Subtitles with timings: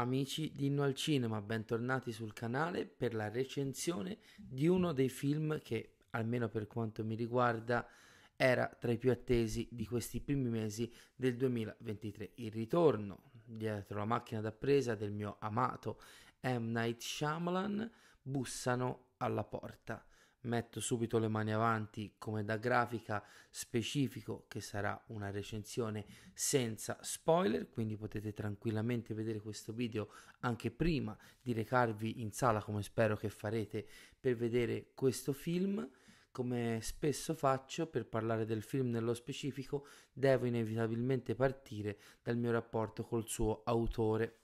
[0.00, 5.60] Amici di Inno al Cinema, bentornati sul canale per la recensione di uno dei film
[5.60, 7.86] che, almeno per quanto mi riguarda,
[8.34, 12.30] era tra i più attesi di questi primi mesi del 2023.
[12.36, 16.00] Il ritorno dietro la macchina da presa del mio amato
[16.44, 16.70] M.
[16.70, 17.90] Night Shyamalan
[18.22, 20.02] bussano alla porta
[20.42, 27.68] metto subito le mani avanti come da grafica specifico che sarà una recensione senza spoiler
[27.68, 33.28] quindi potete tranquillamente vedere questo video anche prima di recarvi in sala come spero che
[33.28, 33.86] farete
[34.18, 35.88] per vedere questo film.
[36.32, 43.02] Come spesso faccio per parlare del film nello specifico devo inevitabilmente partire dal mio rapporto
[43.02, 44.39] col suo autore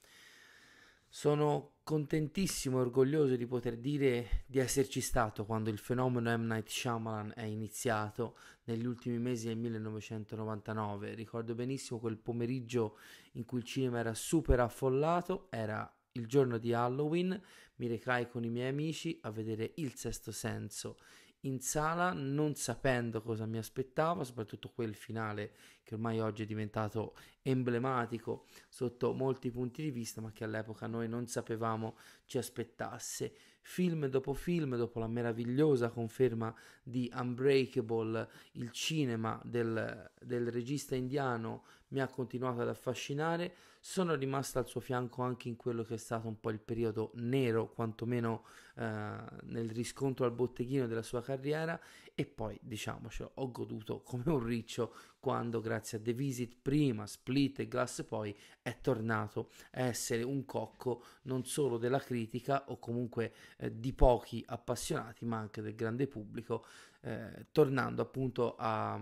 [1.17, 6.43] sono contentissimo e orgoglioso di poter dire di esserci stato quando il fenomeno M.
[6.43, 11.15] Night Shyamalan è iniziato negli ultimi mesi del 1999.
[11.15, 12.99] Ricordo benissimo quel pomeriggio
[13.33, 17.41] in cui il cinema era super affollato, era il giorno di Halloween,
[17.77, 20.99] mi recai con i miei amici a vedere Il Sesto Senso
[21.41, 27.15] in sala non sapendo cosa mi aspettava, soprattutto quel finale che ormai oggi è diventato
[27.43, 33.35] emblematico sotto molti punti di vista, ma che all'epoca noi non sapevamo ci aspettasse.
[33.61, 36.55] Film dopo film, dopo la meravigliosa conferma
[36.89, 43.55] di Unbreakable, il cinema del, del regista indiano mi ha continuato ad affascinare.
[43.81, 47.11] Sono rimasta al suo fianco anche in quello che è stato un po' il periodo
[47.15, 48.45] nero, quantomeno
[48.77, 51.81] eh, nel riscontro al botteghino della sua carriera.
[52.19, 57.61] E poi, diciamocelo, ho goduto come un riccio quando, grazie a The Visit prima, Split
[57.61, 63.35] e Glass poi, è tornato a essere un cocco non solo della critica o comunque
[63.59, 66.65] eh, di pochi appassionati, ma anche del grande pubblico,
[67.01, 69.01] eh, tornando appunto a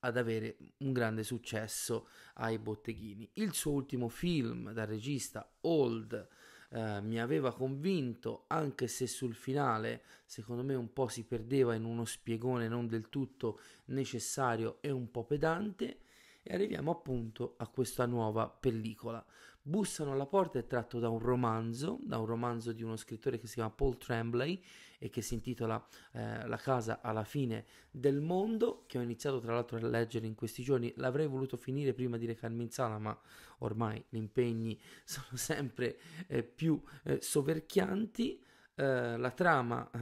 [0.00, 3.28] ad avere un grande successo ai botteghini.
[3.34, 6.28] Il suo ultimo film da regista, Old,
[6.70, 11.84] eh, mi aveva convinto, anche se sul finale secondo me un po' si perdeva in
[11.84, 15.98] uno spiegone non del tutto necessario e un po' pedante.
[16.42, 19.24] E arriviamo appunto a questa nuova pellicola.
[19.62, 23.46] Bussano alla porta è tratto da un romanzo, da un romanzo di uno scrittore che
[23.46, 24.62] si chiama Paul Tremblay
[24.98, 29.52] e che si intitola eh, La casa alla fine del mondo, che ho iniziato tra
[29.52, 30.92] l'altro a leggere in questi giorni.
[30.96, 33.18] L'avrei voluto finire prima di recarmi in sala, ma
[33.58, 38.44] ormai gli impegni sono sempre eh, più eh, soverchianti.
[38.80, 39.98] Uh, la trama uh,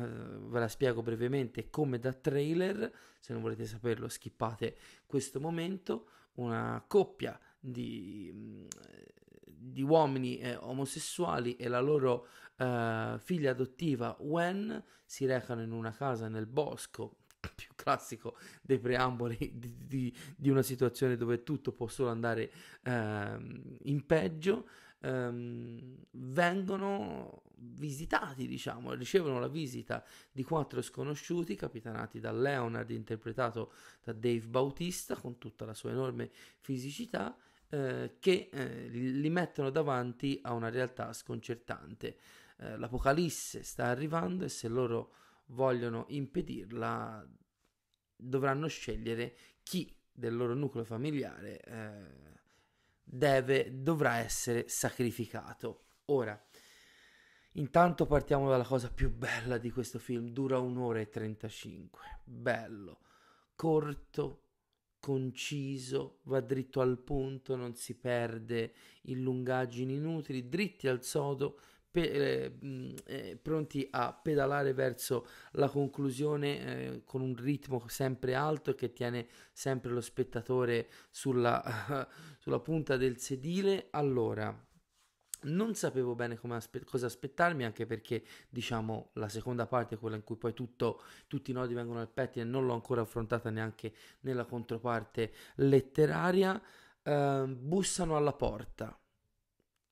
[0.51, 6.07] ve la spiego brevemente come da trailer, se non volete saperlo skippate questo momento,
[6.39, 8.67] una coppia di, mm,
[9.47, 15.93] di uomini eh, omosessuali e la loro eh, figlia adottiva Wen si recano in una
[15.93, 17.17] casa nel bosco
[17.55, 22.51] più classico dei preamboli di, di, di una situazione dove tutto può solo andare
[22.83, 23.39] eh,
[23.83, 24.69] in peggio
[25.01, 33.73] ehm, vengono visitati, diciamo, ricevono la visita di quattro sconosciuti capitanati da Leonard, interpretato
[34.03, 37.37] da Dave Bautista, con tutta la sua enorme fisicità,
[37.69, 42.17] eh, che eh, li mettono davanti a una realtà sconcertante.
[42.59, 45.15] Eh, l'Apocalisse sta arrivando e se loro
[45.47, 47.27] vogliono impedirla
[48.21, 52.39] dovranno scegliere chi del loro nucleo familiare eh,
[53.11, 55.85] deve, dovrà essere sacrificato.
[56.07, 56.41] Ora,
[57.53, 63.01] intanto partiamo dalla cosa più bella di questo film, dura un'ora e 35, bello,
[63.55, 64.43] corto,
[65.01, 71.61] conciso, va dritto al punto, non si perde in lungaggini inutili, dritti al sodo,
[71.91, 76.59] pe- eh, eh, pronti a pedalare verso la conclusione
[76.97, 82.07] eh, con un ritmo sempre alto che tiene sempre lo spettatore sulla,
[82.39, 83.89] sulla punta del sedile.
[83.91, 84.55] Allora,
[85.43, 90.37] non sapevo bene aspe- cosa aspettarmi, anche perché, diciamo, la seconda parte, quella in cui
[90.37, 95.33] poi tutto, tutti i nodi vengono al pettine, non l'ho ancora affrontata neanche nella controparte
[95.57, 96.61] letteraria.
[97.01, 98.95] Uh, bussano alla porta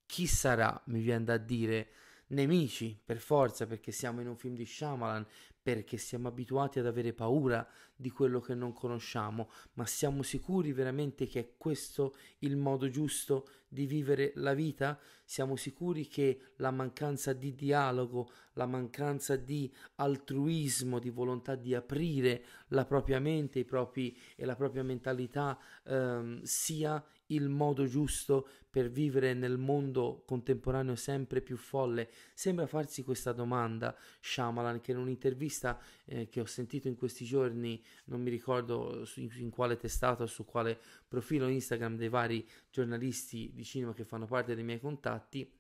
[0.07, 1.89] chi sarà, mi viene da dire,
[2.29, 5.27] nemici, per forza, perché siamo in un film di Shyamalan,
[5.63, 11.27] perché siamo abituati ad avere paura di quello che non conosciamo, ma siamo sicuri veramente
[11.27, 14.99] che è questo il modo giusto di vivere la vita?
[15.25, 22.45] Siamo sicuri che la mancanza di dialogo, la mancanza di altruismo, di volontà di aprire
[22.69, 28.89] la propria mente i propri, e la propria mentalità ehm, sia il modo giusto per
[28.89, 32.09] vivere nel mondo contemporaneo sempre più folle?
[32.35, 37.25] Sembra farsi questa domanda Shyamalan che in un'intervista un'intervista eh, che ho sentito in questi
[37.25, 42.49] giorni, non mi ricordo su, in, quale testata o su quale profilo Instagram dei vari
[42.71, 45.51] giornalisti di cinema che fanno parte dei miei contatti,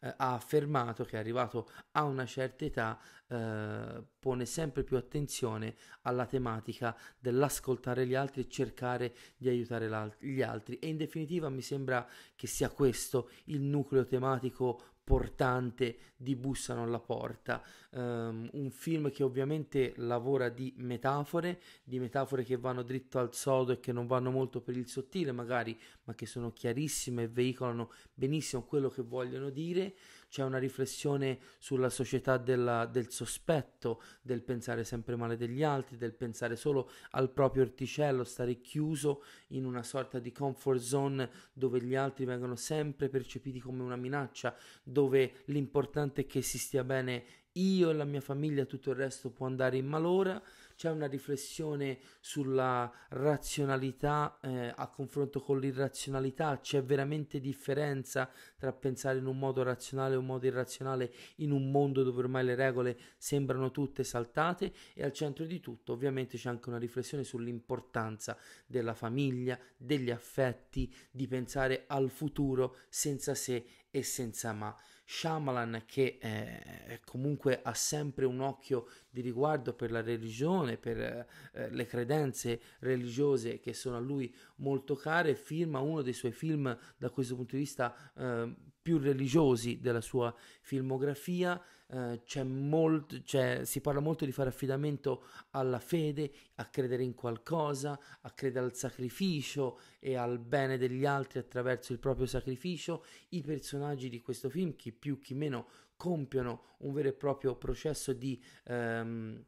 [0.00, 5.74] eh, ha affermato che è arrivato a una certa età eh, pone sempre più attenzione
[6.02, 10.78] alla tematica dell'ascoltare gli altri e cercare di aiutare gli altri.
[10.78, 16.98] E in definitiva mi sembra che sia questo il nucleo tematico portante di Bussano alla
[16.98, 23.32] porta, um, un film che ovviamente lavora di metafore, di metafore che vanno dritto al
[23.32, 27.28] sodo e che non vanno molto per il sottile magari, ma che sono chiarissime e
[27.28, 29.94] veicolano benissimo quello che vogliono dire
[30.28, 36.14] c'è una riflessione sulla società della, del sospetto, del pensare sempre male degli altri, del
[36.14, 41.94] pensare solo al proprio orticello, stare chiuso in una sorta di comfort zone dove gli
[41.94, 47.24] altri vengono sempre percepiti come una minaccia, dove l'importante è che si stia bene
[47.56, 50.42] io e la mia famiglia, tutto il resto può andare in malora
[50.76, 59.18] c'è una riflessione sulla razionalità eh, a confronto con l'irrazionalità, c'è veramente differenza tra pensare
[59.18, 62.98] in un modo razionale e un modo irrazionale in un mondo dove ormai le regole
[63.16, 68.36] sembrano tutte saltate e al centro di tutto ovviamente c'è anche una riflessione sull'importanza
[68.66, 74.76] della famiglia, degli affetti, di pensare al futuro senza se e senza ma.
[75.06, 81.70] Shyamalan che eh, comunque ha sempre un occhio di riguardo per la religione, per eh,
[81.70, 87.10] le credenze religiose che sono a lui molto care, firma uno dei suoi film da
[87.10, 88.54] questo punto di vista eh,
[88.86, 95.24] più religiosi della sua filmografia eh, c'è molt, c'è, si parla molto di fare affidamento
[95.50, 101.40] alla fede, a credere in qualcosa, a credere al sacrificio e al bene degli altri
[101.40, 103.04] attraverso il proprio sacrificio.
[103.30, 105.66] I personaggi di questo film, chi più chi meno,
[105.96, 108.40] compiono un vero e proprio processo di...
[108.66, 109.44] Ehm,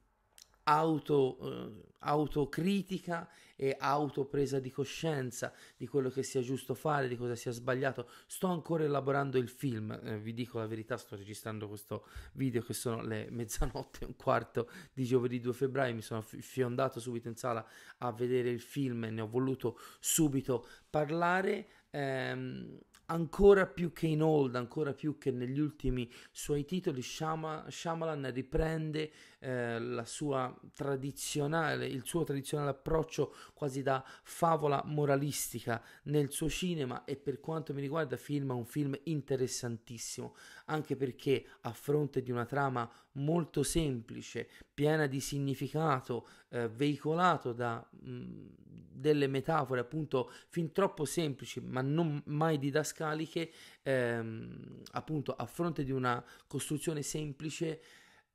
[0.69, 3.29] auto, eh, autocritica
[3.61, 8.09] e autopresa di coscienza di quello che sia giusto fare, di cosa sia sbagliato.
[8.27, 12.73] Sto ancora elaborando il film, eh, vi dico la verità, sto registrando questo video che
[12.73, 17.35] sono le mezzanotte e un quarto di giovedì 2 febbraio, mi sono fiondato subito in
[17.35, 17.67] sala
[17.99, 21.67] a vedere il film e ne ho voluto subito parlare.
[21.91, 22.79] Ehm,
[23.11, 29.11] ancora più che in Old, ancora più che negli ultimi suoi titoli, Shyamalan riprende
[29.41, 30.03] eh, il
[32.05, 38.17] suo tradizionale approccio quasi da favola moralistica nel suo cinema e per quanto mi riguarda
[38.17, 40.35] filma un film interessantissimo,
[40.69, 47.87] anche perché a fronte di una trama molto semplice, piena di significato, eh, veicolato da
[47.91, 48.47] mh, mm,
[48.99, 53.51] delle metafore appunto fin troppo semplici ma non mai didascaliche,
[53.83, 57.81] ehm, appunto a fronte di una costruzione semplice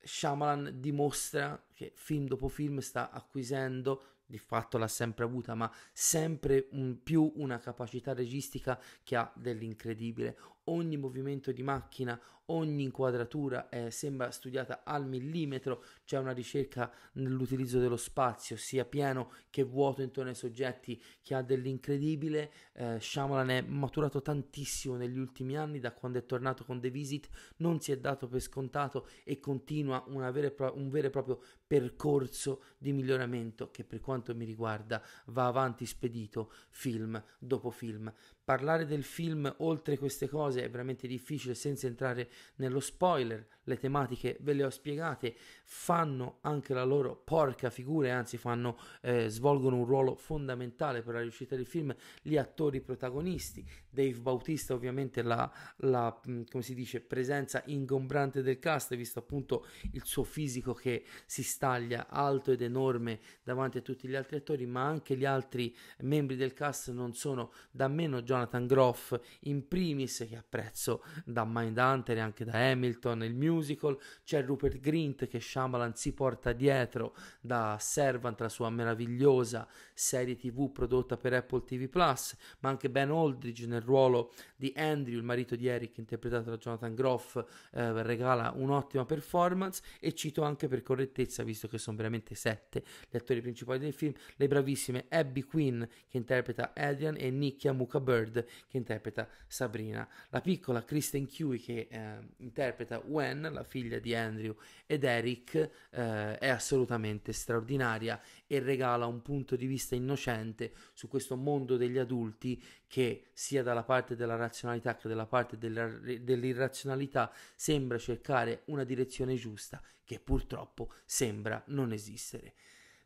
[0.06, 6.68] Shyamalan dimostra che film dopo film sta acquisendo di fatto l'ha sempre avuta, ma sempre
[6.72, 10.38] un, più una capacità registica che ha dell'incredibile.
[10.66, 17.80] Ogni movimento di macchina, ogni inquadratura eh, sembra studiata al millimetro, c'è una ricerca nell'utilizzo
[17.80, 22.52] dello spazio, sia pieno che vuoto intorno ai soggetti, che ha dell'incredibile.
[22.74, 27.30] Eh, Shyamalan è maturato tantissimo negli ultimi anni, da quando è tornato con The Visit,
[27.58, 32.94] non si è dato per scontato e continua pro- un vero e proprio percorso di
[32.94, 38.14] miglioramento che per quanto mi riguarda va avanti spedito film dopo film.
[38.44, 44.38] Parlare del film oltre queste cose è veramente difficile senza entrare nello spoiler, le tematiche
[44.42, 45.34] ve le ho spiegate,
[45.64, 51.22] fanno anche la loro porca figura, anzi fanno, eh, svolgono un ruolo fondamentale per la
[51.22, 58.58] riuscita del film, gli attori protagonisti, Dave Bautista ovviamente la, la dice, presenza ingombrante del
[58.58, 64.08] cast, visto appunto il suo fisico che si staglia alto ed enorme davanti a tutti
[64.08, 68.22] gli altri attori, ma anche gli altri membri del cast non sono da meno.
[68.24, 74.44] Jonathan Groff in primis che apprezzo da Mindhunter e anche da Hamilton, il musical, c'è
[74.44, 81.18] Rupert Grint che Shyamalan si porta dietro da Servant, la sua meravigliosa serie tv prodotta
[81.18, 85.68] per Apple TV Plus, ma anche Ben Aldridge nel ruolo di Andrew, il marito di
[85.68, 87.36] Eric interpretato da Jonathan Groff,
[87.74, 89.82] eh, regala un'ottima performance.
[90.00, 94.14] E cito anche per correttezza, visto che sono veramente sette gli attori principali del film,
[94.36, 100.42] le bravissime Abby Quinn che interpreta Adrian e Nikia Muka Bird che interpreta Sabrina, la
[100.42, 106.48] piccola Kristen Cui che eh, interpreta Wen, la figlia di Andrew ed Eric, eh, è
[106.48, 113.30] assolutamente straordinaria e regala un punto di vista innocente su questo mondo degli adulti che
[113.34, 119.36] sia da dalla parte della razionalità che dalla parte della, dell'irrazionalità sembra cercare una direzione
[119.36, 122.54] giusta che purtroppo sembra non esistere.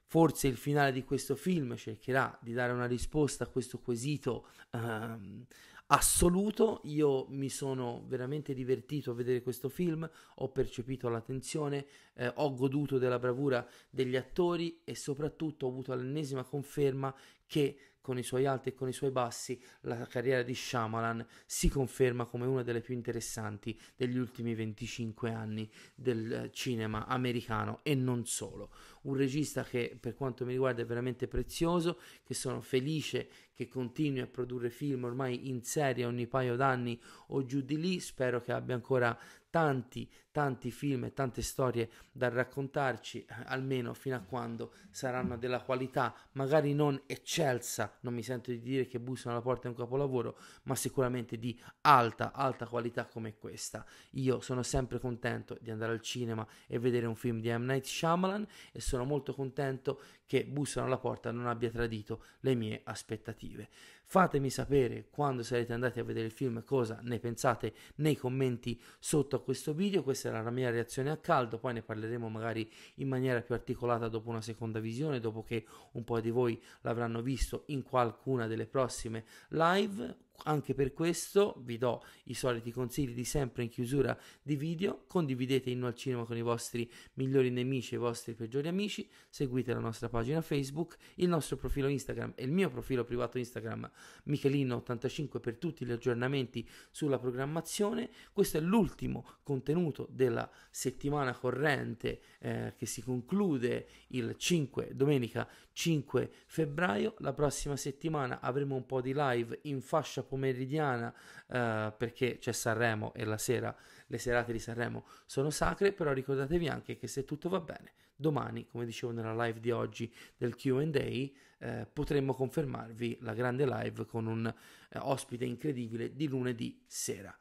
[0.04, 5.46] Forse il finale di questo film cercherà di dare una risposta a questo quesito ehm,
[5.88, 6.82] assoluto.
[6.86, 12.54] Io mi sono veramente divertito a vedere questo film, ho percepito la tensione, eh, ho
[12.54, 17.14] goduto della bravura degli attori e soprattutto ho avuto l'ennesima conferma
[17.46, 21.68] che con i suoi alti e con i suoi bassi, la carriera di Shyamalan si
[21.68, 28.26] conferma come una delle più interessanti degli ultimi 25 anni del cinema americano e non
[28.26, 28.70] solo.
[29.08, 34.20] Un regista che per quanto mi riguarda è veramente prezioso, che sono felice che continui
[34.20, 38.52] a produrre film ormai in serie ogni paio d'anni o giù di lì, spero che
[38.52, 39.18] abbia ancora
[39.50, 46.14] tanti, tanti film e tante storie da raccontarci, almeno fino a quando saranno della qualità,
[46.34, 50.38] magari non eccelsa, non mi sento di dire che bussano alla porta è un capolavoro,
[50.64, 53.86] ma sicuramente di alta, alta qualità come questa.
[54.12, 57.64] Io sono sempre contento di andare al cinema e vedere un film di M.
[57.64, 62.82] Night Shyamalan e sono molto contento che bussano alla porta non abbia tradito le mie
[62.84, 63.70] aspettative.
[64.04, 69.36] Fatemi sapere quando sarete andati a vedere il film cosa ne pensate nei commenti sotto
[69.36, 70.04] a questo video.
[70.04, 74.08] Questa era la mia reazione a caldo, poi ne parleremo magari in maniera più articolata
[74.08, 78.66] dopo una seconda visione, dopo che un po' di voi l'avranno visto in qualcuna delle
[78.66, 84.56] prossime live anche per questo vi do i soliti consigli di sempre in chiusura di
[84.56, 85.04] video.
[85.08, 89.10] Condividete Inno al Cinema con i vostri migliori nemici e i vostri peggiori amici.
[89.30, 93.90] Seguite la nostra pagina Facebook, il nostro profilo Instagram e il mio profilo privato Instagram
[94.28, 98.10] Michelino85 per tutti gli aggiornamenti sulla programmazione.
[98.32, 106.32] Questo è l'ultimo contenuto della settimana corrente eh, che si conclude il 5 domenica 5
[106.48, 107.14] febbraio.
[107.20, 111.14] La prossima settimana avremo un po' di live in fascia pomeridiana
[111.48, 113.76] eh, perché c'è Sanremo e la sera
[114.08, 118.66] le serate di Sanremo sono sacre, però ricordatevi anche che se tutto va bene, domani,
[118.66, 124.26] come dicevo nella live di oggi del QA, eh, potremmo confermarvi la grande live con
[124.26, 127.38] un eh, ospite incredibile di lunedì sera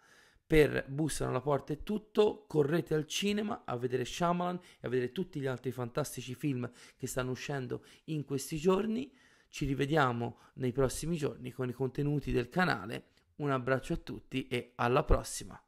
[0.46, 5.10] per bussano alla porta e tutto, correte al cinema a vedere Shyamalan e a vedere
[5.10, 9.12] tutti gli altri fantastici film che stanno uscendo in questi giorni.
[9.48, 13.06] Ci rivediamo nei prossimi giorni con i contenuti del canale.
[13.36, 15.60] Un abbraccio a tutti e alla prossima!